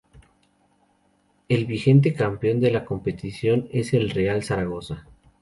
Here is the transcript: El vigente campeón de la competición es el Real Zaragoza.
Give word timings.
El 1.47 1.67
vigente 1.67 2.15
campeón 2.15 2.59
de 2.59 2.71
la 2.71 2.85
competición 2.85 3.69
es 3.71 3.93
el 3.93 4.09
Real 4.09 4.41
Zaragoza. 4.43 5.05